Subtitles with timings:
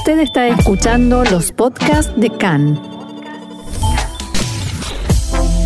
[0.00, 2.80] Usted está escuchando los podcasts de CAN.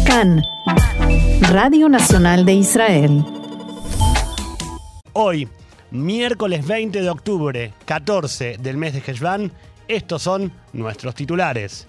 [0.04, 0.42] CAN,
[1.52, 3.24] Radio Nacional de Israel.
[5.12, 5.48] Hoy,
[5.92, 9.52] miércoles 20 de octubre, 14 del mes de Heshvan,
[9.86, 11.86] estos son nuestros titulares.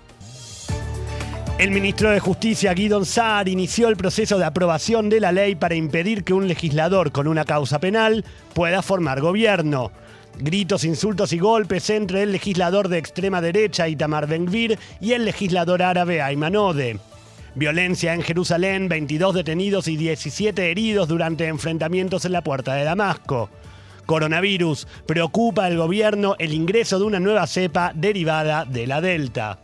[1.58, 5.74] El ministro de Justicia, Guidon Saar, inició el proceso de aprobación de la ley para
[5.74, 8.24] impedir que un legislador con una causa penal
[8.54, 9.92] pueda formar gobierno.
[10.40, 15.82] Gritos, insultos y golpes entre el legislador de extrema derecha Itamar Ben-Gvir y el legislador
[15.82, 17.00] árabe Ayman Ode.
[17.56, 23.50] Violencia en Jerusalén, 22 detenidos y 17 heridos durante enfrentamientos en la puerta de Damasco.
[24.06, 24.88] Coronavirus.
[25.06, 29.60] Preocupa al gobierno el ingreso de una nueva cepa derivada de la Delta.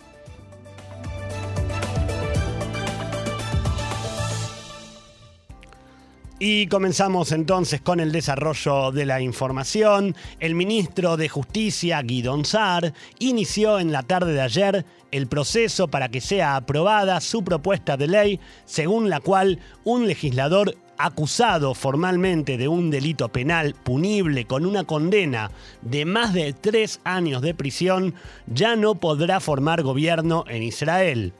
[6.44, 10.16] Y comenzamos entonces con el desarrollo de la información.
[10.40, 16.10] El ministro de Justicia, Guidon Saar, inició en la tarde de ayer el proceso para
[16.10, 22.68] que sea aprobada su propuesta de ley, según la cual un legislador acusado formalmente de
[22.68, 25.52] un delito penal punible con una condena
[25.84, 28.16] de más de tres años de prisión
[28.48, 31.34] ya no podrá formar gobierno en Israel.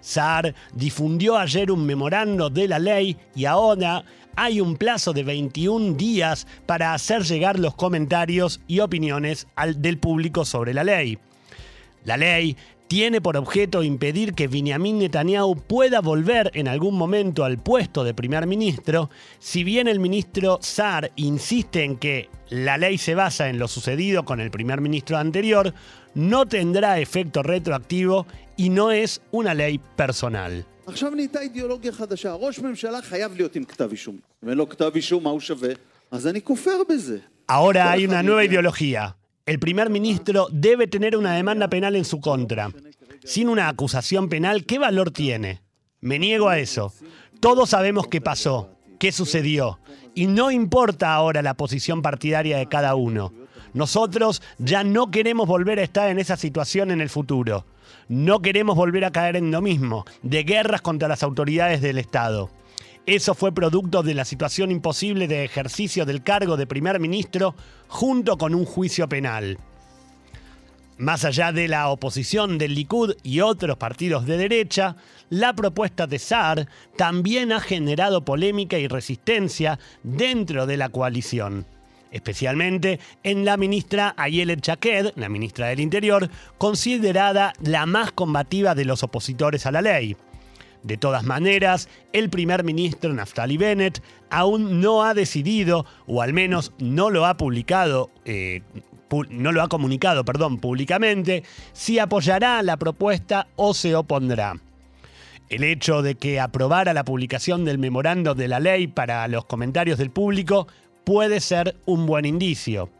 [0.00, 4.04] Saar difundió ayer un memorando de la ley y ahora
[4.36, 10.44] hay un plazo de 21 días para hacer llegar los comentarios y opiniones del público
[10.44, 11.18] sobre la ley.
[12.04, 12.56] La ley
[12.90, 18.14] tiene por objeto impedir que Benjamin Netanyahu pueda volver en algún momento al puesto de
[18.14, 23.60] primer ministro, si bien el ministro Saar insiste en que la ley se basa en
[23.60, 25.72] lo sucedido con el primer ministro anterior,
[26.14, 30.66] no tendrá efecto retroactivo y no es una ley personal.
[30.89, 32.33] עכשיו נהייתה אידיאולוגיה חדשה.
[32.33, 34.17] ראש ממשלה חייב להיות עם כתב אישום.
[34.43, 35.69] אם אין לו כתב אישום, מה הוא שווה?
[36.11, 37.17] אז אני כופר בזה.
[37.47, 39.15] Ahora hay una nueva ideología.
[39.45, 42.71] El primer ministro debe tener una demanda penal en su contra.
[43.23, 45.61] Sin una acusación penal, ¿qué valor tiene?
[46.01, 46.93] Me niego a eso.
[47.39, 49.79] Todos sabemos qué pasó, qué sucedió.
[50.15, 53.33] Y no importa ahora la posición partidaria de cada uno.
[53.73, 57.65] Nosotros ya no queremos volver a estar en esa situación en el futuro.
[58.10, 62.50] No queremos volver a caer en lo mismo, de guerras contra las autoridades del Estado.
[63.06, 67.54] Eso fue producto de la situación imposible de ejercicio del cargo de primer ministro
[67.86, 69.58] junto con un juicio penal.
[70.98, 74.96] Más allá de la oposición del Likud y otros partidos de derecha,
[75.28, 76.66] la propuesta de Saar
[76.96, 81.64] también ha generado polémica y resistencia dentro de la coalición
[82.10, 86.28] especialmente en la ministra Ayelet Chaked, la ministra del Interior,
[86.58, 90.16] considerada la más combativa de los opositores a la ley.
[90.82, 96.72] De todas maneras, el primer ministro Naftali Bennett aún no ha decidido, o al menos
[96.78, 98.62] no lo ha publicado, eh,
[99.28, 101.42] no lo ha comunicado, perdón, públicamente,
[101.72, 104.54] si apoyará la propuesta o se opondrá.
[105.50, 109.98] El hecho de que aprobara la publicación del memorando de la ley para los comentarios
[109.98, 110.68] del público
[111.04, 112.90] puede ser un buen indicio.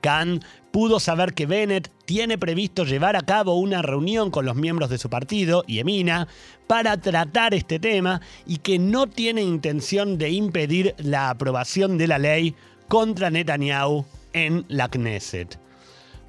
[0.00, 0.40] Khan
[0.70, 4.98] pudo saber que Bennett tiene previsto llevar a cabo una reunión con los miembros de
[4.98, 6.28] su partido, y Emina,
[6.66, 12.18] para tratar este tema y que no tiene intención de impedir la aprobación de la
[12.18, 12.54] ley
[12.88, 15.58] contra Netanyahu en la Knesset.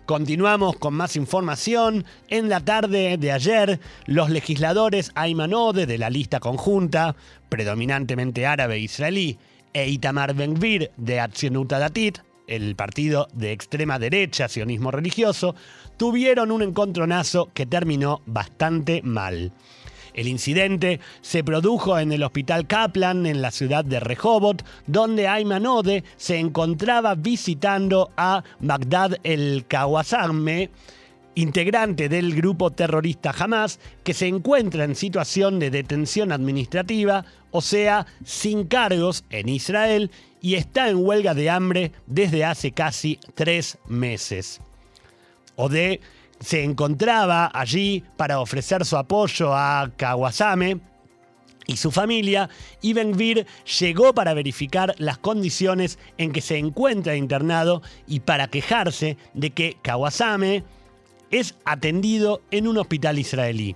[0.08, 2.06] Continuamos con más información.
[2.30, 7.18] En la tarde de ayer, los legisladores Ayman Ode de la lista conjunta,
[7.50, 9.38] predominantemente árabe e israelí,
[9.78, 11.18] e Itamar Ben-Gvir de
[11.68, 12.18] Datit,
[12.48, 15.54] el partido de extrema derecha, sionismo religioso,
[15.98, 19.52] tuvieron un encontronazo que terminó bastante mal.
[20.16, 25.68] El incidente se produjo en el Hospital Kaplan en la ciudad de Rehovot, donde Ayman
[25.68, 30.72] Ode se encontraba visitando a Bagdad el Kawasame,
[31.38, 38.08] integrante del grupo terrorista Hamas, que se encuentra en situación de detención administrativa, o sea,
[38.26, 40.10] sin cargos en Israel,
[40.42, 44.62] y está en huelga de hambre desde hace casi tres meses.
[45.56, 46.02] Ode
[46.40, 50.80] se encontraba allí para ofrecer su apoyo a Kawasame,
[51.68, 52.50] y su familia,
[52.82, 53.46] y Benvir
[53.80, 59.78] llegó para verificar las condiciones en que se encuentra internado y para quejarse de que
[59.84, 60.64] Kawasame
[61.32, 63.76] es atendido en un hospital israelí.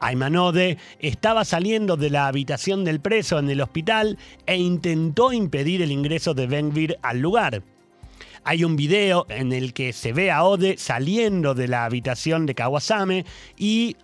[0.00, 5.92] Aymanode estaba saliendo de la habitación del preso en el hospital e intentó impedir el
[5.92, 7.62] ingreso de Benvir al lugar.
[8.42, 12.54] Hay un video en el que se ve a Ode saliendo de la habitación de
[12.54, 13.26] Kawasame
[13.58, 13.96] y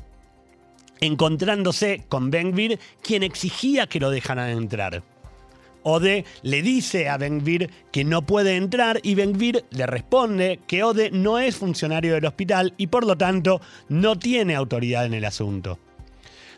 [1.00, 5.02] encontrándose con Benvir, quien exigía que lo dejaran entrar.
[5.88, 11.12] Ode le dice a Benvir que no puede entrar y Benvir le responde que Ode
[11.12, 15.78] no es funcionario del hospital y por lo tanto no tiene autoridad en el asunto.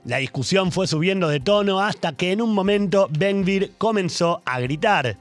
[0.06, 5.18] La discusión fue subiendo de tono hasta que en un momento Benvir comenzó a gritar.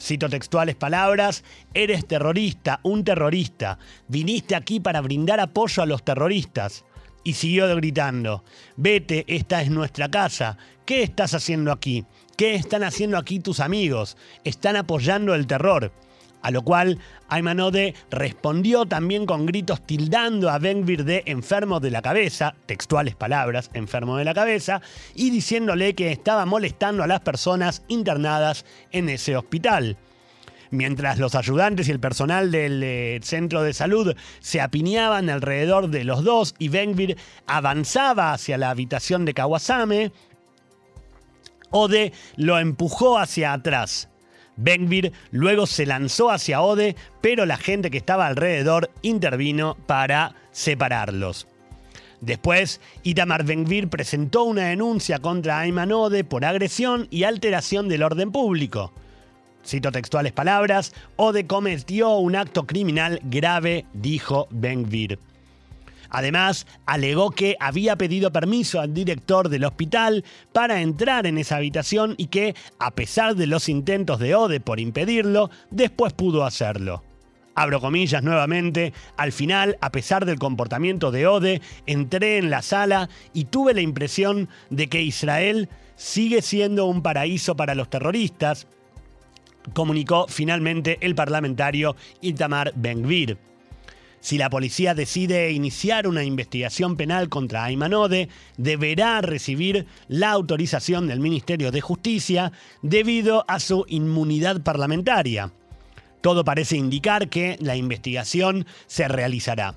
[0.00, 1.42] Cito textuales palabras,
[1.74, 6.84] eres terrorista, un terrorista, viniste aquí para brindar apoyo a los terroristas.
[7.24, 8.44] Y siguió gritando,
[8.76, 10.56] vete, esta es nuestra casa,
[10.86, 12.06] ¿qué estás haciendo aquí?
[12.38, 14.16] ¿Qué están haciendo aquí tus amigos?
[14.44, 15.90] Están apoyando el terror.
[16.40, 22.00] A lo cual Aymanode respondió también con gritos tildando a Benvir de enfermo de la
[22.00, 24.80] cabeza, textuales palabras, enfermo de la cabeza,
[25.16, 29.96] y diciéndole que estaba molestando a las personas internadas en ese hospital.
[30.70, 36.04] Mientras los ayudantes y el personal del eh, centro de salud se apiñaban alrededor de
[36.04, 40.12] los dos y Benvir avanzaba hacia la habitación de Kawasame,
[41.70, 44.08] Ode lo empujó hacia atrás.
[44.56, 51.46] Benvir luego se lanzó hacia Ode, pero la gente que estaba alrededor intervino para separarlos.
[52.20, 58.32] Después, Itamar Benvir presentó una denuncia contra Ayman Ode por agresión y alteración del orden
[58.32, 58.92] público.
[59.64, 65.20] Cito textuales palabras, Ode cometió un acto criminal grave, dijo Benvir.
[66.10, 72.14] Además, alegó que había pedido permiso al director del hospital para entrar en esa habitación
[72.16, 77.02] y que, a pesar de los intentos de Ode por impedirlo, después pudo hacerlo.
[77.54, 83.08] Abro comillas nuevamente, al final, a pesar del comportamiento de Ode, entré en la sala
[83.32, 88.68] y tuve la impresión de que Israel sigue siendo un paraíso para los terroristas,
[89.74, 93.38] comunicó finalmente el parlamentario Itamar Ben-Gvir.
[94.20, 101.20] Si la policía decide iniciar una investigación penal contra Aymanode, deberá recibir la autorización del
[101.20, 105.52] Ministerio de Justicia debido a su inmunidad parlamentaria.
[106.20, 109.76] Todo parece indicar que la investigación se realizará.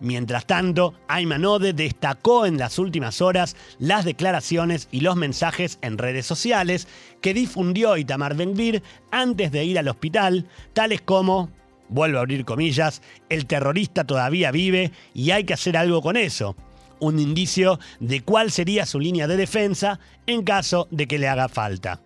[0.00, 6.24] Mientras tanto, Aymanode destacó en las últimas horas las declaraciones y los mensajes en redes
[6.24, 6.88] sociales
[7.20, 11.50] que difundió Itamar Benvir antes de ir al hospital, tales como
[11.90, 16.56] vuelvo a abrir comillas, el terrorista todavía vive y hay que hacer algo con eso.
[17.00, 21.48] Un indicio de cuál sería su línea de defensa en caso de que le haga
[21.48, 22.00] falta.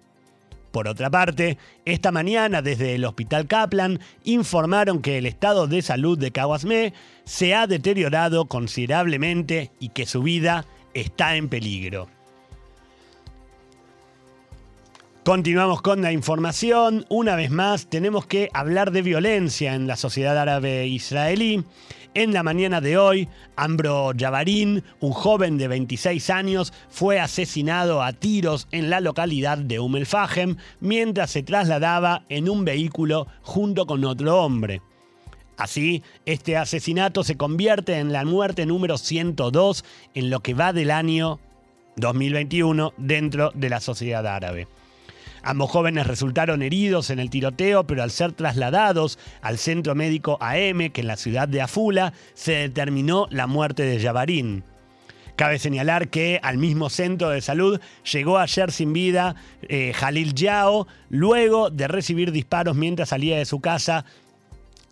[0.74, 6.18] Por otra parte, esta mañana desde el Hospital Kaplan informaron que el estado de salud
[6.18, 6.92] de Kawasme
[7.24, 12.08] se ha deteriorado considerablemente y que su vida está en peligro.
[15.24, 17.06] Continuamos con la información.
[17.08, 21.64] Una vez más, tenemos que hablar de violencia en la sociedad árabe israelí.
[22.12, 28.12] En la mañana de hoy, Ambro Yavarin, un joven de 26 años, fue asesinado a
[28.12, 29.96] tiros en la localidad de Umm
[30.80, 34.82] mientras se trasladaba en un vehículo junto con otro hombre.
[35.56, 40.90] Así, este asesinato se convierte en la muerte número 102 en lo que va del
[40.90, 41.40] año
[41.96, 44.68] 2021 dentro de la sociedad árabe.
[45.44, 50.90] Ambos jóvenes resultaron heridos en el tiroteo, pero al ser trasladados al centro médico AM,
[50.90, 54.64] que en la ciudad de Afula, se determinó la muerte de Yavarín.
[55.36, 57.78] Cabe señalar que al mismo centro de salud
[58.10, 59.34] llegó ayer sin vida
[59.68, 64.06] eh, Jalil Yao, luego de recibir disparos mientras salía de su casa,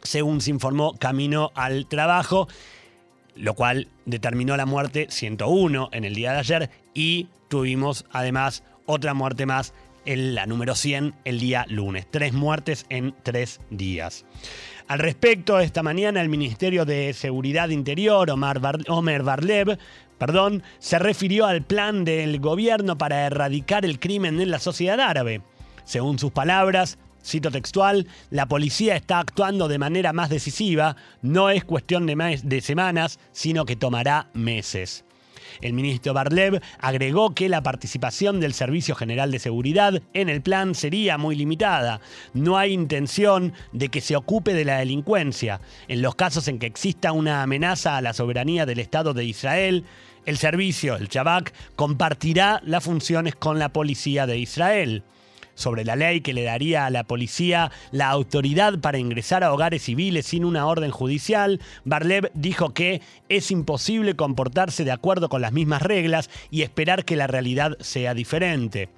[0.03, 2.47] según se informó, camino al trabajo,
[3.37, 9.15] lo cual determinó la muerte 101 en el día de ayer y tuvimos además otra
[9.15, 9.73] muerte más
[10.05, 12.07] la número 100 el día lunes.
[12.11, 14.25] Tres muertes en tres días.
[14.89, 19.79] Al respecto, esta mañana el Ministerio de Seguridad Interior, Omar Omer Barlev,
[20.19, 25.43] perdón, se refirió al plan del gobierno para erradicar el crimen en la sociedad árabe.
[25.85, 31.65] Según sus palabras, cito textual, la policía está actuando de manera más decisiva, no es
[31.65, 35.05] cuestión de, de semanas, sino que tomará meses.
[35.61, 40.75] El ministro Barlev agregó que la participación del Servicio General de Seguridad en el plan
[40.75, 42.01] sería muy limitada.
[42.35, 45.61] No hay intención de que se ocupe de la delincuencia.
[45.89, 49.85] En los casos en que exista una amenaza a la soberanía del Estado de Israel,
[50.25, 55.03] el servicio, el Shabak, compartirá las funciones con la policía de Israel
[55.63, 59.83] sobre la ley que le daría a la policía la autoridad para ingresar a hogares
[59.83, 65.53] civiles sin una orden judicial, Barlev dijo que es imposible comportarse de acuerdo con las
[65.53, 68.89] mismas reglas y esperar que la realidad sea diferente.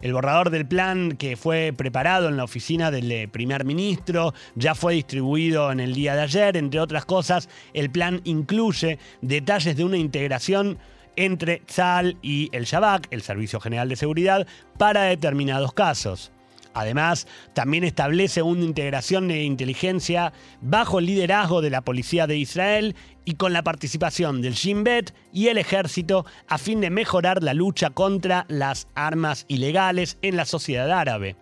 [0.00, 4.74] El borrador del plan que fue preparado en la oficina del eh, primer ministro ya
[4.74, 6.56] fue distribuido en el día de ayer.
[6.56, 10.78] Entre otras cosas, el plan incluye detalles de una integración
[11.16, 14.46] entre Tzal y el Shabak, el Servicio General de Seguridad,
[14.78, 16.32] para determinados casos.
[16.74, 22.96] Además, también establece una integración de inteligencia bajo el liderazgo de la Policía de Israel
[23.24, 27.54] y con la participación del Shin Bet y el ejército a fin de mejorar la
[27.54, 31.36] lucha contra las armas ilegales en la sociedad árabe.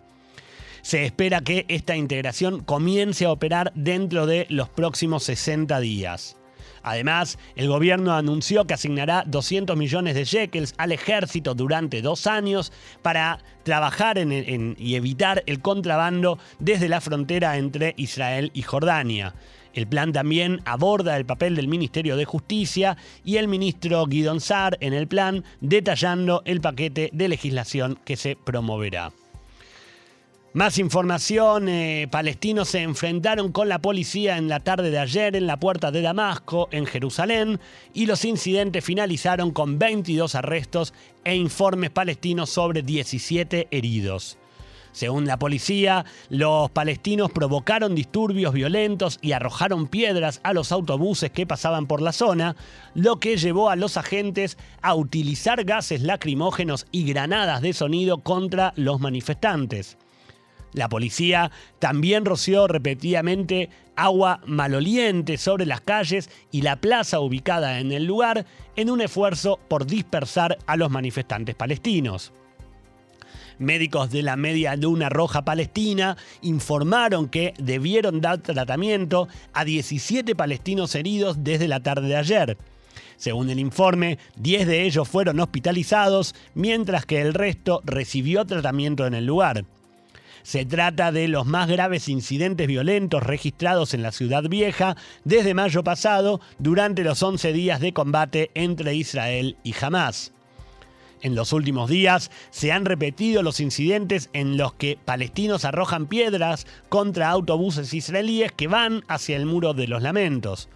[0.81, 6.40] Se espera que esta integración comience a operar dentro de los próximos 60 días.
[6.83, 12.71] Además, el gobierno anunció que asignará 200 millones de shekels al ejército durante dos años
[13.01, 19.35] para trabajar en, y evitar el contrabando desde la frontera entre Israel y Jordania.
[19.73, 24.77] El plan también aborda el papel del Ministerio de Justicia y el ministro Guidon Sar
[24.81, 29.13] en el plan, detallando el paquete de legislación que se promoverá.
[30.53, 35.47] Más información, eh, palestinos se enfrentaron con la policía en la tarde de ayer en
[35.47, 37.61] la puerta de Damasco, en Jerusalén,
[37.93, 40.93] y los incidentes finalizaron con 22 arrestos
[41.23, 44.37] e informes palestinos sobre 17 heridos.
[44.91, 51.47] Según la policía, los palestinos provocaron disturbios violentos y arrojaron piedras a los autobuses que
[51.47, 52.57] pasaban por la zona,
[52.93, 58.73] lo que llevó a los agentes a utilizar gases lacrimógenos y granadas de sonido contra
[58.75, 59.97] los manifestantes.
[60.73, 67.91] La policía también roció repetidamente agua maloliente sobre las calles y la plaza ubicada en
[67.91, 72.31] el lugar en un esfuerzo por dispersar a los manifestantes palestinos.
[73.59, 80.95] Médicos de la Media Luna Roja Palestina informaron que debieron dar tratamiento a 17 palestinos
[80.95, 82.57] heridos desde la tarde de ayer.
[83.17, 89.13] Según el informe, 10 de ellos fueron hospitalizados, mientras que el resto recibió tratamiento en
[89.13, 89.63] el lugar.
[90.43, 95.83] Se trata de los más graves incidentes violentos registrados en la ciudad vieja desde mayo
[95.83, 100.33] pasado durante los 11 días de combate entre Israel y Hamas.
[101.21, 106.65] En los últimos días se han repetido los incidentes en los que palestinos arrojan piedras
[106.89, 110.67] contra autobuses israelíes que van hacia el muro de los lamentos.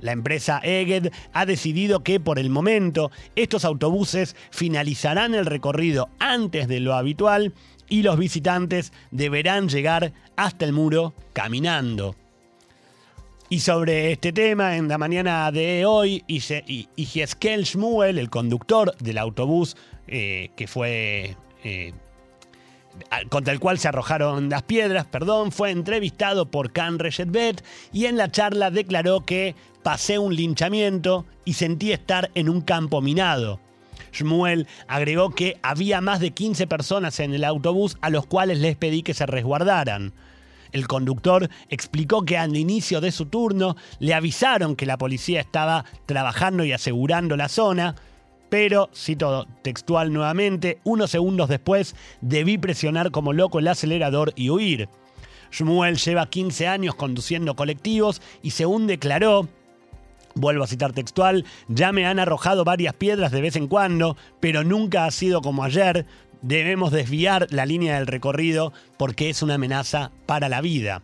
[0.00, 6.68] La empresa Eged ha decidido que por el momento estos autobuses finalizarán el recorrido antes
[6.68, 7.52] de lo habitual
[7.90, 12.16] y los visitantes deberán llegar hasta el muro caminando.
[13.50, 19.76] Y sobre este tema, en la mañana de hoy, Ijeskel Shmuel, el conductor del autobús
[20.06, 21.92] eh, que fue eh,
[23.28, 28.16] contra el cual se arrojaron las piedras, perdón, fue entrevistado por Khan Reshetbet y en
[28.16, 33.60] la charla declaró que pasé un linchamiento y sentí estar en un campo minado.
[34.12, 38.76] Shmuel agregó que había más de 15 personas en el autobús a los cuales les
[38.76, 40.12] pedí que se resguardaran.
[40.72, 45.84] El conductor explicó que al inicio de su turno le avisaron que la policía estaba
[46.06, 47.96] trabajando y asegurando la zona,
[48.48, 54.88] pero, cito textual nuevamente, unos segundos después debí presionar como loco el acelerador y huir.
[55.52, 59.48] Shmuel lleva 15 años conduciendo colectivos y según declaró,
[60.34, 64.64] Vuelvo a citar textual, ya me han arrojado varias piedras de vez en cuando, pero
[64.64, 66.06] nunca ha sido como ayer.
[66.42, 71.02] Debemos desviar la línea del recorrido porque es una amenaza para la vida.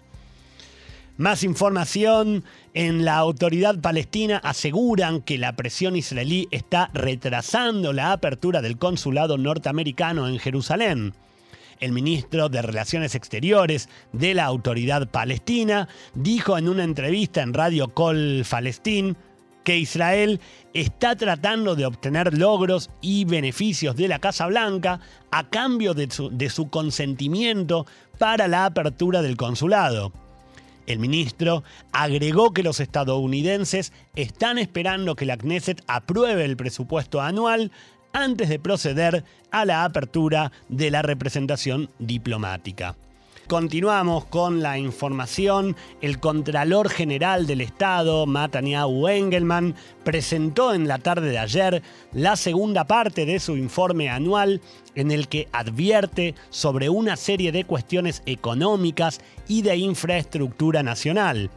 [1.18, 8.60] Más información, en la autoridad palestina aseguran que la presión israelí está retrasando la apertura
[8.60, 11.14] del consulado norteamericano en Jerusalén.
[11.80, 17.92] El ministro de Relaciones Exteriores de la autoridad palestina dijo en una entrevista en Radio
[17.92, 19.16] Col Palestín
[19.62, 20.40] que Israel
[20.74, 26.30] está tratando de obtener logros y beneficios de la Casa Blanca a cambio de su,
[26.30, 27.84] de su consentimiento
[28.18, 30.12] para la apertura del consulado.
[30.86, 37.72] El ministro agregó que los estadounidenses están esperando que la Knesset apruebe el presupuesto anual
[38.16, 42.96] antes de proceder a la apertura de la representación diplomática.
[43.46, 45.76] Continuamos con la información.
[46.00, 51.82] El Contralor General del Estado, Mataniau Engelman, presentó en la tarde de ayer
[52.12, 54.62] la segunda parte de su informe anual
[54.94, 61.50] en el que advierte sobre una serie de cuestiones económicas y de infraestructura nacional.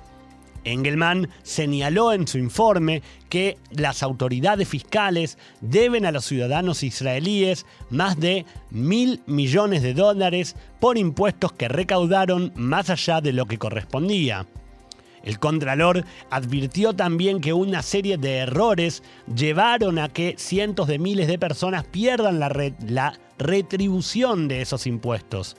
[0.64, 8.20] Engelman señaló en su informe que las autoridades fiscales deben a los ciudadanos israelíes más
[8.20, 14.46] de mil millones de dólares por impuestos que recaudaron más allá de lo que correspondía.
[15.24, 21.28] El Contralor advirtió también que una serie de errores llevaron a que cientos de miles
[21.28, 22.50] de personas pierdan la,
[22.88, 25.58] la retribución de esos impuestos.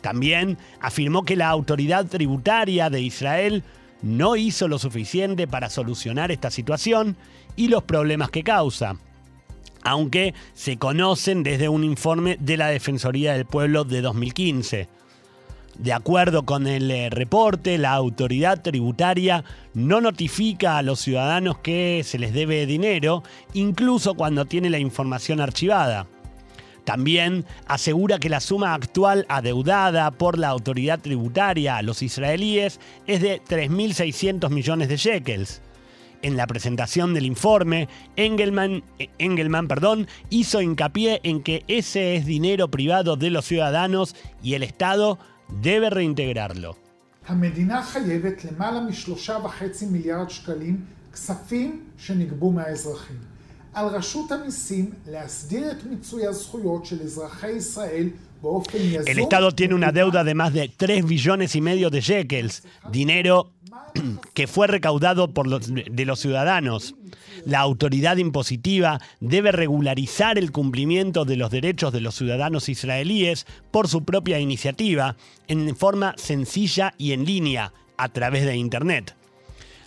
[0.00, 3.64] También afirmó que la autoridad tributaria de Israel
[4.02, 7.16] no hizo lo suficiente para solucionar esta situación
[7.56, 8.96] y los problemas que causa.
[9.84, 14.88] aunque se conocen desde un informe de la Defensoría del Pueblo de 2015.
[15.78, 22.02] De acuerdo con el eh, reporte, la autoridad tributaria no notifica a los ciudadanos que
[22.04, 23.22] se les debe dinero,
[23.54, 26.08] incluso cuando tiene la información archivada.
[26.88, 33.20] También asegura que la suma actual adeudada por la autoridad tributaria a los israelíes es
[33.20, 35.60] de 3.600 millones de shekels.
[36.22, 42.24] En la presentación del informe, Engelman, eh, Engelman perdón, hizo hincapié en que ese es
[42.24, 45.18] dinero privado de los ciudadanos y el Estado
[45.60, 46.78] debe reintegrarlo.
[53.77, 55.33] המדינה חייבת למעלה משלושה וחצי מיליארד שקלים כספים שנגבו מהאזרחים.
[55.33, 58.09] על רשות המיסים להסדיר את מיצוי הזכויות של אזרחי ישראל
[58.41, 59.07] באופן יזום.
[59.07, 63.51] El Estado tiene una deuda de más de 3 billones y medio de shekels, dinero
[64.33, 66.95] que fue recaudado por los, de los ciudadanos.
[67.45, 73.87] La autoridad impositiva debe regularizar el cumplimiento de los derechos de los ciudadanos israelíes por
[73.87, 75.15] su propia iniciativa,
[75.47, 79.15] en forma sencilla y en línea, a través de Internet.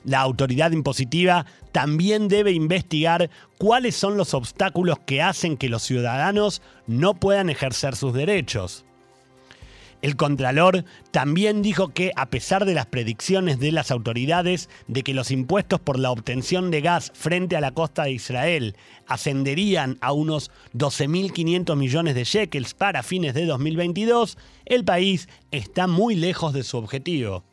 [0.03, 6.61] La autoridad impositiva también debe investigar cuáles son los obstáculos que hacen que los ciudadanos
[6.87, 8.83] no puedan ejercer sus derechos.
[10.01, 15.13] El Contralor también dijo que, a pesar de las predicciones de las autoridades de que
[15.13, 20.11] los impuestos por la obtención de gas frente a la costa de Israel ascenderían a
[20.11, 26.63] unos 12.500 millones de shekels para fines de 2022, el país está muy lejos de
[26.63, 27.43] su objetivo.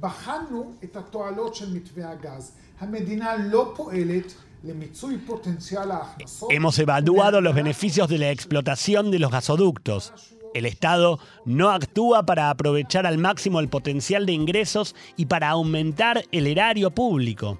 [0.00, 2.52] בחנו את התועלות של מתווה הגז.
[2.80, 6.50] המדינה לא פועלת למיצוי פוטנציאל ההכנסות.
[6.50, 10.12] Hemos evaluado los beneficios de la explotación de los gasoductos.
[10.54, 16.24] El Estado no actúa para aprovechar al máximo el potencial de ingresos y para aumentar
[16.32, 17.58] el erario público.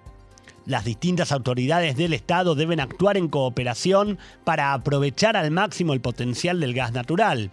[0.67, 6.61] Las distintas autoridades del Estado deben actuar en cooperación para aprovechar al máximo el potencial
[6.61, 7.51] del gas natural.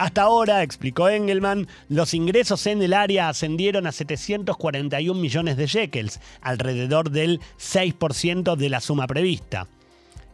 [0.00, 6.20] Hasta ahora, explicó Engelman, los ingresos en el área ascendieron a 741 millones de shekels,
[6.40, 9.68] alrededor del 6% de la suma prevista.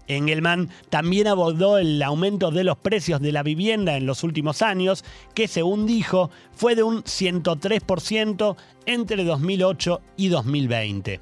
[0.06, 5.04] Engelman también abordó el aumento de los precios de la vivienda en los últimos años,
[5.34, 11.20] que según dijo fue de un 103% entre 2008 y 2020.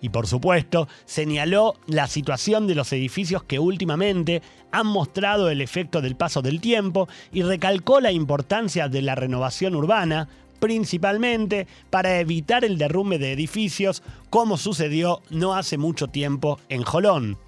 [0.00, 4.40] Y por supuesto, señaló la situación de los edificios que últimamente
[4.72, 9.76] han mostrado el efecto del paso del tiempo y recalcó la importancia de la renovación
[9.76, 16.82] urbana, principalmente para evitar el derrumbe de edificios como sucedió no hace mucho tiempo en
[16.82, 17.38] Jolón.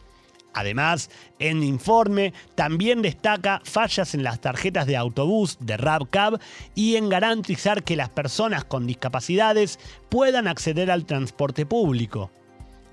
[0.55, 1.11] Además,
[1.41, 6.39] en informe también destaca fallas en las tarjetas de autobús de RabCab
[6.77, 12.31] y en garantizar que las personas con discapacidades puedan acceder al transporte público.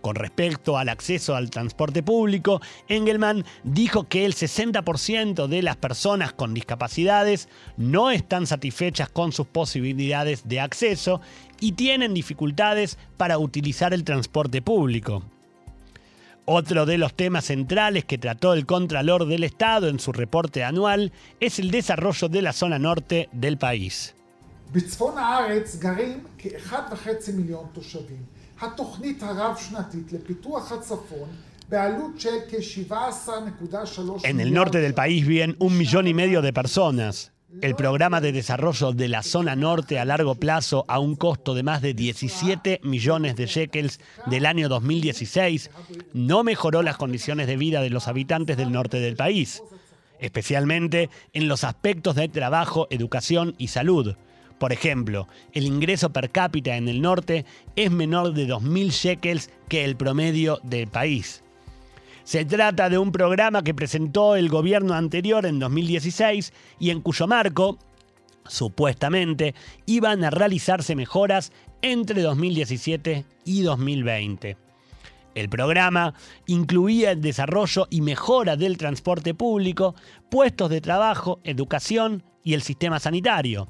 [0.02, 6.34] Con respecto al acceso al transporte público, Engelman dijo que el 60% de las personas
[6.34, 11.22] con discapacidades no están satisfechas con sus posibilidades de acceso
[11.60, 15.24] y tienen dificultades para utilizar el transporte público.
[16.46, 21.12] Otro de los temas centrales que trató el Contralor del Estado en su reporte anual
[21.40, 24.16] es el desarrollo de la zona norte del país.
[28.63, 29.17] בצפון הארץ גרים כ-1.5 מיליון תושבים.
[29.17, 31.29] התוכנית הרב-שנתית לפיתוח הצפון
[31.69, 37.33] בעלות של כ-17.3 En el norte del país viven un millón y medio de personas.
[37.63, 41.63] El programa de desarrollo de la zona norte a largo plazo a un costo de
[41.63, 45.71] más de 17 millones de shekels del año 2016
[46.13, 49.63] no mejoró las condiciones de vida de los habitantes del norte del país,
[50.21, 54.17] especialmente en los aspectos de trabajo, educación y salud.
[54.62, 57.46] Por ejemplo, el ingreso per cápita en el norte
[57.76, 61.42] es menor de 2.000 shekels que el promedio del país.
[62.24, 67.26] Se trata de un programa que presentó el gobierno anterior en 2016 y en cuyo
[67.26, 67.80] marco,
[68.46, 69.56] supuestamente,
[69.88, 74.58] iban a realizarse mejoras entre 2017 y 2020.
[75.34, 76.14] El programa
[76.46, 79.96] incluía el desarrollo y mejora del transporte público,
[80.30, 83.68] puestos de trabajo, educación y el sistema sanitario.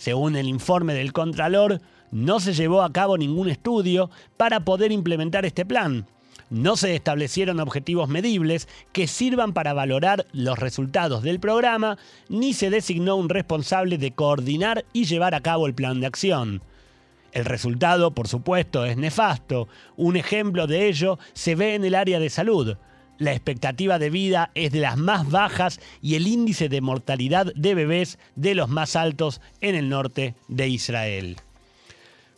[0.00, 4.08] Según el informe del Contralor, no se llevó a cabo ningún estudio
[4.38, 6.06] para poder implementar este plan.
[6.48, 11.98] No se establecieron objetivos medibles que sirvan para valorar los resultados del programa,
[12.30, 16.62] ni se designó un responsable de coordinar y llevar a cabo el plan de acción.
[17.32, 19.68] El resultado, por supuesto, es nefasto.
[19.98, 22.78] Un ejemplo de ello se ve en el área de salud.
[23.20, 27.74] La expectativa de vida es de las más bajas y el índice de mortalidad de
[27.74, 31.36] bebés de los más altos en el norte de Israel.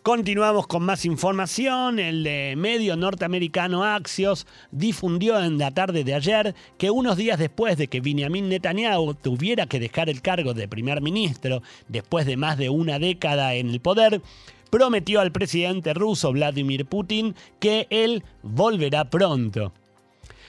[0.03, 2.01] Continuamos con más información.
[2.01, 7.77] El eh, medio norteamericano Axios difundió en la tarde de ayer que unos días después
[7.77, 12.59] de que Benjamin Netanyahu tuviera que dejar el cargo de primer ministro después de más
[12.59, 14.21] de una década en el poder,
[14.69, 19.73] prometió al presidente ruso Vladimir Putin que él volverá pronto.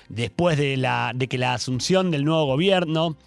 [0.09, 3.17] Después de, la, de que la asunción del nuevo gobierno,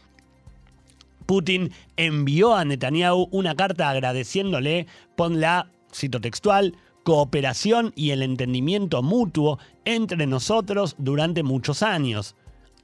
[1.27, 4.87] Putin envió a Netanyahu una carta agradeciéndole
[5.17, 12.35] por la cito textual, cooperación y el entendimiento mutuo entre nosotros durante muchos años.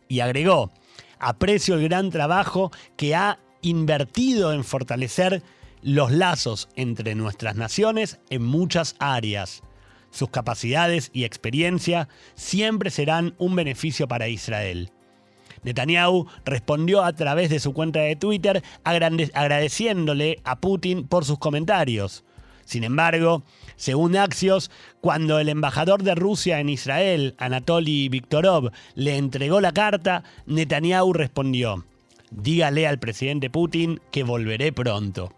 [0.09, 0.71] Y agregó,
[1.19, 5.43] aprecio el gran trabajo que ha invertido en fortalecer
[5.83, 9.63] los lazos entre nuestras naciones en muchas áreas.
[10.13, 14.93] Sus capacidades y experiencia siempre serán un beneficio para Israel.
[15.65, 22.25] Netanyahu respondió a través de su cuenta de Twitter agradeciéndole a Putin por sus comentarios.
[22.65, 23.43] Sin embargo,
[23.77, 24.71] según Axios,
[25.01, 31.85] cuando el embajador de Rusia en Israel, Anatoly Viktorov, le entregó la carta, Netanyahu respondió,
[32.31, 35.33] dígale al presidente Putin que volveré pronto.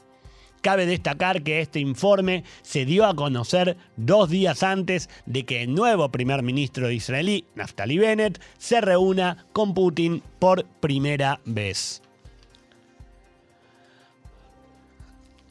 [0.64, 5.74] Cabe destacar que este informe se dio a conocer dos días antes de que el
[5.74, 12.00] nuevo primer ministro israelí, Naftali Bennett, se reúna con Putin por primera vez.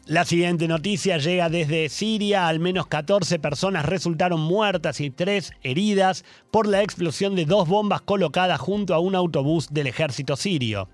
[0.08, 2.47] La siguiente noticia llega desde Siria.
[2.47, 8.02] Al menos 14 personas resultaron muertas y 3 heridas por la explosión de dos bombas
[8.02, 10.89] colocadas junto a un autobús del ejército sirio.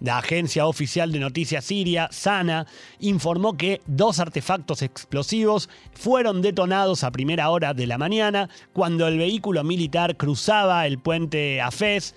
[0.00, 2.66] La agencia oficial de noticias siria, SANA,
[3.00, 9.18] informó que dos artefactos explosivos fueron detonados a primera hora de la mañana cuando el
[9.18, 12.14] vehículo militar cruzaba el puente Afez,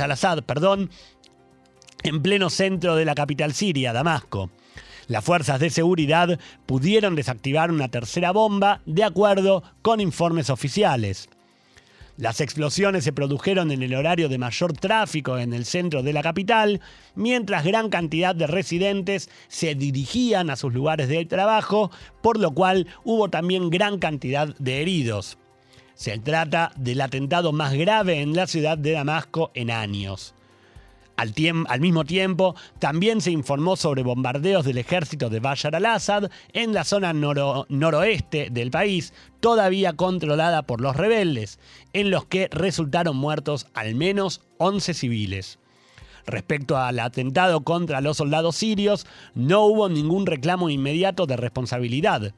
[0.00, 0.90] al-Assad, perdón,
[2.02, 4.50] en pleno centro de la capital siria, Damasco.
[5.06, 11.28] Las fuerzas de seguridad pudieron desactivar una tercera bomba de acuerdo con informes oficiales.
[12.20, 16.22] Las explosiones se produjeron en el horario de mayor tráfico en el centro de la
[16.22, 16.82] capital,
[17.14, 22.86] mientras gran cantidad de residentes se dirigían a sus lugares de trabajo, por lo cual
[23.04, 25.38] hubo también gran cantidad de heridos.
[25.94, 30.34] Se trata del atentado más grave en la ciudad de Damasco en años.
[31.20, 36.82] Al, mismo tiempo, también se informó sobre bombardeos del ejército de Bashar al-Assad en la
[36.84, 41.58] zona noroeste del país, todavía controlada por los rebeldes,
[41.92, 45.58] en los que resultaron muertos al menos 11 civiles.
[46.24, 52.32] Respecto al atentado contra los soldados sirios, no hubo ningún reclamo inmediato de responsabilidad.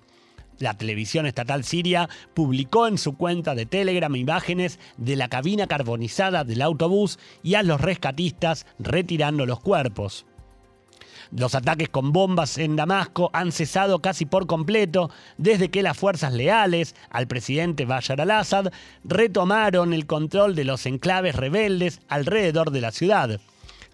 [0.62, 6.44] La televisión estatal siria publicó en su cuenta de Telegram imágenes de la cabina carbonizada
[6.44, 10.24] del autobús y a los rescatistas retirando los cuerpos.
[11.32, 16.32] Los ataques con bombas en Damasco han cesado casi por completo desde que las fuerzas
[16.32, 18.70] leales al presidente Bashar al-Assad
[19.02, 23.40] retomaron el control de los enclaves rebeldes alrededor de la ciudad.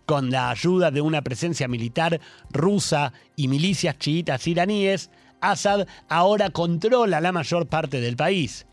[0.04, 7.20] Con la ayuda de una presencia militar rusa y milicias chiitas iraníes, Assad ahora controla
[7.20, 8.66] la mayor parte del país.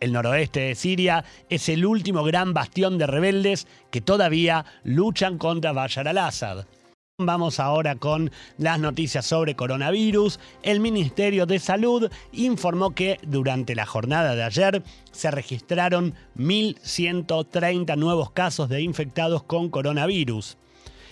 [0.00, 5.72] El noroeste de Siria es el último gran bastión de rebeldes que todavía luchan contra
[5.72, 6.64] Bashar al-Assad.
[7.18, 10.40] Vamos ahora con las noticias sobre coronavirus.
[10.62, 18.32] El Ministerio de Salud informó que durante la jornada de ayer se registraron 1.130 nuevos
[18.32, 20.56] casos de infectados con coronavirus.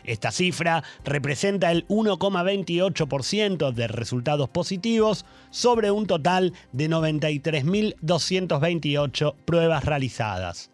[0.05, 10.71] Esta cifra representa el 1,28% de resultados positivos sobre un total de 93.228 pruebas realizadas.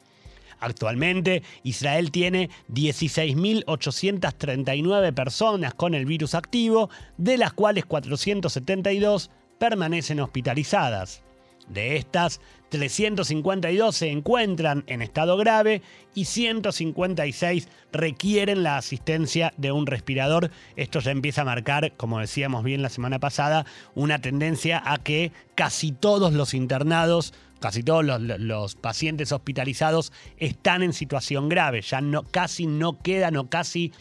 [0.59, 11.26] Actualmente, Israel tiene 16.839 personas con el virus activo, de las cuales 472 permanecen hospitalizadas.
[11.69, 15.83] De estas, 352 se encuentran en estado grave
[16.15, 20.51] y 156 requieren la asistencia de un respirador.
[20.77, 25.33] Esto ya empieza a marcar, como decíamos bien la semana pasada, una tendencia a que
[25.55, 31.81] casi todos los internados casi todos los, pacientes hospitalizados están en situación grave.
[31.81, 33.93] Ya no, casi no quedan o casi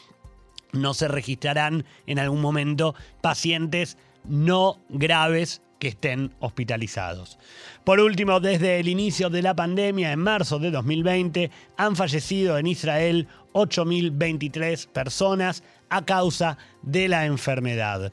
[0.73, 7.37] no se registrarán en algún momento pacientes no graves que estén hospitalizados.
[7.83, 12.65] Por último, desde el inicio de la pandemia, en marzo de 2020, han fallecido en
[12.65, 18.11] Israel 8.023 personas a causa de la enfermedad.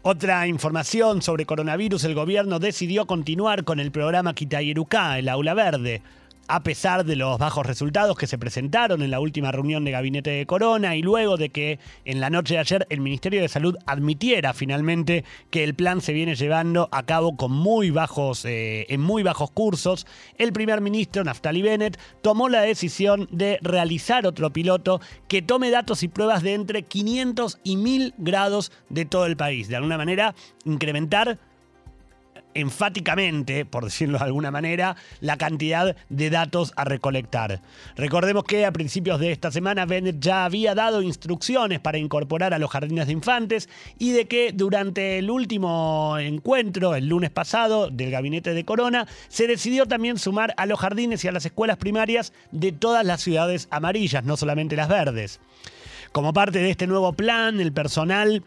[0.00, 6.00] Otra información sobre coronavirus, el gobierno decidió continuar con el programa Kitayeruká, el aula verde.
[6.48, 10.30] A pesar de los bajos resultados que se presentaron en la última reunión de gabinete
[10.30, 13.76] de Corona y luego de que en la noche de ayer el Ministerio de Salud
[13.86, 19.00] admitiera finalmente que el plan se viene llevando a cabo con muy bajos, eh, en
[19.00, 20.06] muy bajos cursos,
[20.38, 26.02] el primer ministro Naftali Bennett tomó la decisión de realizar otro piloto que tome datos
[26.02, 29.68] y pruebas de entre 500 y 1000 grados de todo el país.
[29.68, 31.38] De alguna manera, incrementar
[32.54, 37.60] enfáticamente, por decirlo de alguna manera, la cantidad de datos a recolectar.
[37.96, 42.58] Recordemos que a principios de esta semana Bennett ya había dado instrucciones para incorporar a
[42.58, 48.10] los jardines de infantes y de que durante el último encuentro, el lunes pasado, del
[48.10, 52.32] gabinete de Corona, se decidió también sumar a los jardines y a las escuelas primarias
[52.50, 55.40] de todas las ciudades amarillas, no solamente las verdes.
[56.12, 58.42] Como parte de este nuevo plan, el personal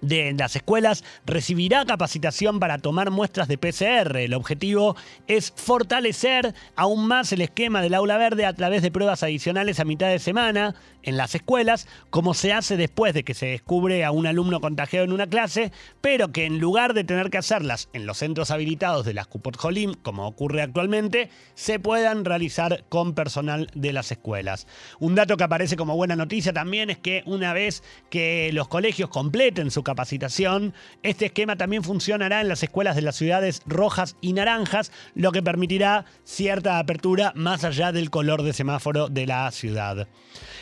[0.00, 4.16] de las escuelas recibirá capacitación para tomar muestras de PCR.
[4.16, 9.22] El objetivo es fortalecer aún más el esquema del aula verde a través de pruebas
[9.22, 13.46] adicionales a mitad de semana en las escuelas, como se hace después de que se
[13.46, 17.38] descubre a un alumno contagiado en una clase, pero que en lugar de tener que
[17.38, 22.84] hacerlas en los centros habilitados de las Cupot Jolim, como ocurre actualmente, se puedan realizar
[22.88, 24.66] con personal de las escuelas.
[24.98, 29.08] Un dato que aparece como buena noticia también es que una vez que los colegios
[29.08, 34.34] completen su capacitación, este esquema también funcionará en las escuelas de las ciudades rojas y
[34.34, 40.06] naranjas, lo que permitirá cierta apertura más allá del color de semáforo de la ciudad.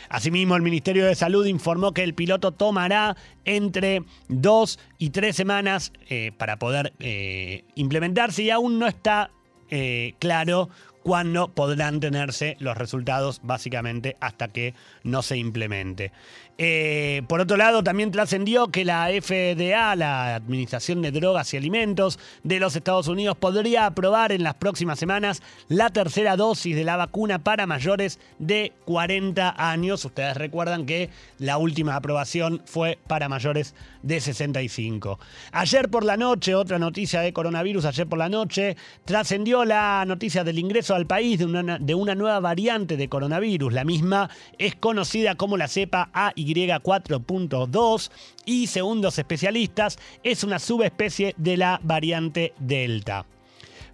[0.07, 5.91] Asimismo, el Ministerio de Salud informó que el piloto tomará entre dos y tres semanas
[6.09, 9.31] eh, para poder eh, implementarse y aún no está
[9.69, 10.69] eh, claro
[11.03, 16.11] cuándo podrán tenerse los resultados, básicamente hasta que no se implemente.
[16.59, 22.17] Eh, por otro lado, también trascendió que la FDA, la Administración de Drogas y Alimentos
[22.43, 26.97] de los Estados Unidos, podría aprobar en las próximas semanas la tercera dosis de la
[26.97, 30.03] vacuna para mayores de 40 años.
[30.03, 35.19] Ustedes recuerdan que la última aprobación fue para mayores de 65.
[35.51, 40.43] Ayer por la noche, otra noticia de coronavirus, ayer por la noche, trascendió la noticia
[40.43, 43.71] del ingreso al país de una, de una nueva variante de coronavirus.
[43.71, 48.11] La misma es conocida como la cepa AY4.2
[48.45, 53.25] y, según los especialistas, es una subespecie de la variante Delta.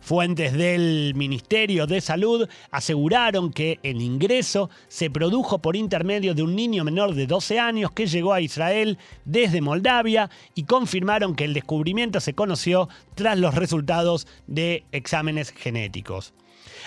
[0.03, 6.57] Fuentes del Ministerio de Salud aseguraron que el ingreso se produjo por intermedio de un
[6.57, 11.53] niño menor de 12 años que llegó a Israel desde Moldavia y confirmaron que el
[11.53, 16.33] descubrimiento se conoció tras los resultados de exámenes genéticos.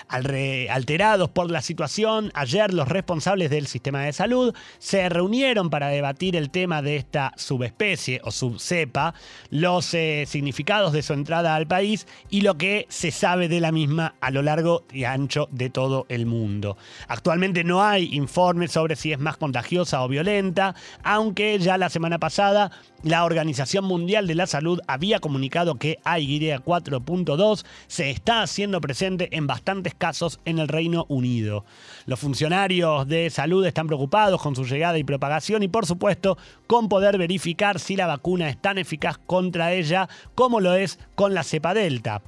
[0.08, 6.36] Alterados por la situación, ayer los responsables del sistema de salud se reunieron para debatir
[6.36, 9.14] el tema de esta subespecie o subcepa,
[9.50, 13.72] los eh, significados de su entrada al país y lo que se sabe de la
[13.72, 16.76] misma a lo largo y ancho de todo el mundo.
[17.08, 22.18] Actualmente no hay informes sobre si es más contagiosa o violenta, aunque ya la semana
[22.18, 22.70] pasada
[23.02, 29.46] la Organización Mundial de la Salud había comunicado que AY4.2 se está haciendo presente en
[29.46, 31.64] bastantes casos en el Reino Unido.
[32.06, 36.88] Los funcionarios de salud están preocupados con su llegada y propagación y por supuesto con
[36.88, 41.44] poder verificar si la vacuna es tan eficaz contra ella como lo es con la
[41.44, 42.22] cepa delta.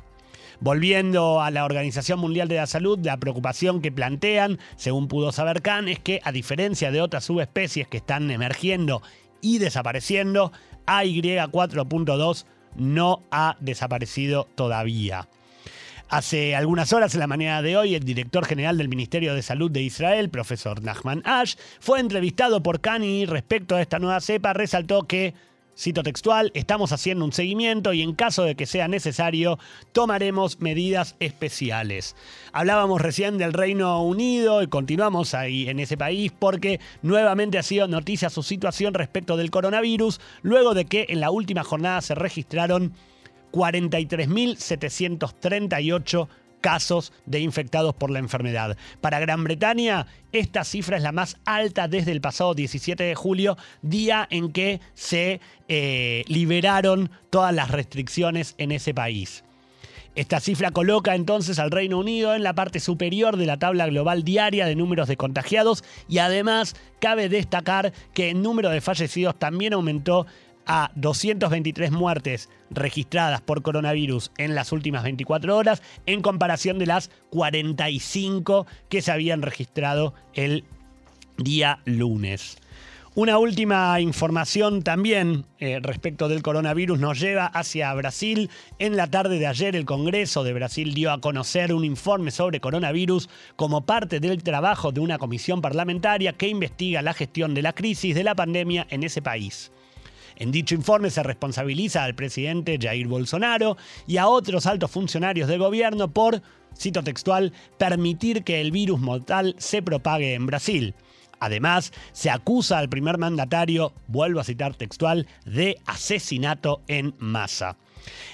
[0.60, 5.62] Volviendo a la Organización Mundial de la Salud, la preocupación que plantean, según pudo saber
[5.62, 9.00] Khan, es que a diferencia de otras subespecies que están emergiendo
[9.40, 10.50] y desapareciendo,
[10.86, 12.44] AY4.2
[12.74, 15.28] no ha desaparecido todavía.
[16.10, 19.70] Hace algunas horas, en la mañana de hoy, el director general del Ministerio de Salud
[19.70, 24.54] de Israel, profesor Nachman Ash, fue entrevistado por Kani respecto a esta nueva cepa.
[24.54, 25.34] Resaltó que
[25.78, 29.60] Cito textual, estamos haciendo un seguimiento y en caso de que sea necesario,
[29.92, 32.16] tomaremos medidas especiales.
[32.52, 37.86] Hablábamos recién del Reino Unido y continuamos ahí en ese país porque nuevamente ha sido
[37.86, 42.92] noticia su situación respecto del coronavirus, luego de que en la última jornada se registraron
[43.52, 46.28] 43.738
[46.60, 48.76] casos de infectados por la enfermedad.
[49.00, 53.56] Para Gran Bretaña, esta cifra es la más alta desde el pasado 17 de julio,
[53.82, 59.44] día en que se eh, liberaron todas las restricciones en ese país.
[60.14, 64.24] Esta cifra coloca entonces al Reino Unido en la parte superior de la tabla global
[64.24, 69.74] diaria de números de contagiados y además cabe destacar que el número de fallecidos también
[69.74, 70.26] aumentó
[70.68, 77.10] a 223 muertes registradas por coronavirus en las últimas 24 horas, en comparación de las
[77.30, 80.64] 45 que se habían registrado el
[81.38, 82.58] día lunes.
[83.14, 88.48] Una última información también eh, respecto del coronavirus nos lleva hacia Brasil.
[88.78, 92.60] En la tarde de ayer el Congreso de Brasil dio a conocer un informe sobre
[92.60, 97.72] coronavirus como parte del trabajo de una comisión parlamentaria que investiga la gestión de la
[97.72, 99.72] crisis de la pandemia en ese país.
[100.38, 105.58] En dicho informe se responsabiliza al presidente Jair Bolsonaro y a otros altos funcionarios del
[105.58, 106.42] gobierno por,
[106.76, 110.94] cito textual, permitir que el virus mortal se propague en Brasil.
[111.40, 117.76] Además, se acusa al primer mandatario, vuelvo a citar textual, de asesinato en masa.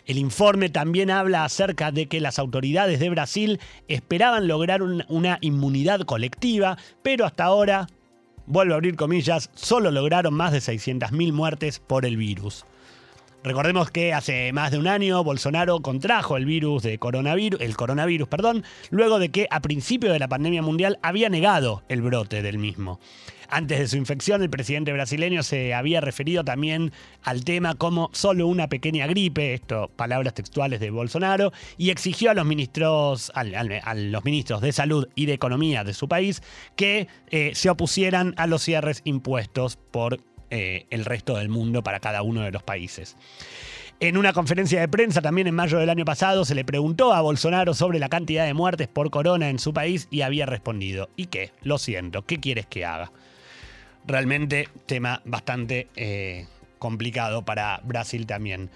[0.05, 6.01] El informe también habla acerca de que las autoridades de Brasil esperaban lograr una inmunidad
[6.01, 7.87] colectiva, pero hasta ahora,
[8.47, 12.65] vuelvo a abrir comillas, solo lograron más de 600.000 muertes por el virus.
[13.45, 18.27] Recordemos que hace más de un año Bolsonaro contrajo el virus de coronavirus, el coronavirus,
[18.27, 22.57] perdón, luego de que a principio de la pandemia mundial había negado el brote del
[22.57, 23.01] mismo.
[23.55, 26.91] Antes de su infección, el presidente brasileño se había referido también
[27.23, 32.35] al tema como solo una pequeña gripe, esto palabras textuales de Bolsonaro, y exigió a
[32.35, 36.43] los ministros, a, los ministros de salud y de economía de su país
[36.75, 40.19] que eh, se opusieran a los cierres impuestos por
[40.51, 43.17] eh, el resto del mundo para cada uno de los países.
[44.01, 47.21] En una conferencia de prensa también en mayo del año pasado se le preguntó a
[47.21, 51.27] Bolsonaro sobre la cantidad de muertes por corona en su país y había respondido, ¿y
[51.27, 51.53] qué?
[51.63, 53.13] Lo siento, ¿qué quieres que haga?
[54.07, 56.47] Realmente tema bastante eh,
[56.79, 58.71] complicado para Brasil también.